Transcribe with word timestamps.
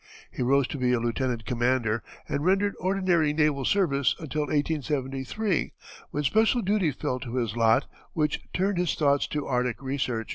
He 0.31 0.41
rose 0.41 0.65
to 0.69 0.79
be 0.79 0.93
a 0.93 0.99
lieutenant 0.99 1.45
commander 1.45 2.01
and 2.27 2.43
rendered 2.43 2.73
ordinary 2.79 3.33
naval 3.33 3.65
service 3.65 4.15
until 4.17 4.47
1873, 4.47 5.73
when 6.09 6.23
special 6.23 6.63
duty 6.63 6.89
fell 6.91 7.19
to 7.19 7.35
his 7.35 7.55
lot 7.55 7.85
which 8.13 8.41
turned 8.51 8.79
his 8.79 8.95
thoughts 8.95 9.27
to 9.27 9.45
Arctic 9.45 9.79
research. 9.79 10.29